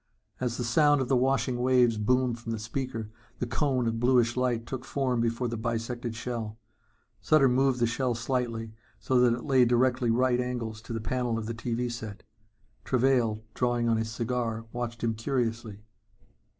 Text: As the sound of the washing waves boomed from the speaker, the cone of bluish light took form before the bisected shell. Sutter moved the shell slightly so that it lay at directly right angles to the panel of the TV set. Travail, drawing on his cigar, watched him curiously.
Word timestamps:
As 0.39 0.57
the 0.57 0.63
sound 0.63 0.99
of 0.99 1.09
the 1.09 1.15
washing 1.15 1.59
waves 1.61 1.97
boomed 1.99 2.39
from 2.39 2.51
the 2.53 2.57
speaker, 2.57 3.11
the 3.37 3.45
cone 3.45 3.85
of 3.85 3.99
bluish 3.99 4.35
light 4.35 4.65
took 4.65 4.83
form 4.83 5.21
before 5.21 5.47
the 5.47 5.57
bisected 5.57 6.15
shell. 6.15 6.57
Sutter 7.21 7.47
moved 7.47 7.79
the 7.79 7.85
shell 7.85 8.15
slightly 8.15 8.71
so 8.99 9.19
that 9.19 9.35
it 9.35 9.45
lay 9.45 9.61
at 9.61 9.67
directly 9.67 10.09
right 10.09 10.39
angles 10.39 10.81
to 10.81 10.93
the 10.93 11.01
panel 11.01 11.37
of 11.37 11.45
the 11.45 11.53
TV 11.53 11.91
set. 11.91 12.23
Travail, 12.83 13.43
drawing 13.53 13.87
on 13.87 13.97
his 13.97 14.09
cigar, 14.09 14.65
watched 14.73 15.03
him 15.03 15.13
curiously. 15.13 15.83